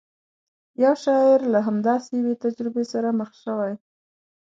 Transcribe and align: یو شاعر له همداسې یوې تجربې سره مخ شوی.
یو 0.83 0.93
شاعر 1.03 1.39
له 1.53 1.59
همداسې 1.67 2.11
یوې 2.21 2.33
تجربې 2.43 2.83
سره 2.93 3.09
مخ 3.19 3.31
شوی. 3.43 3.73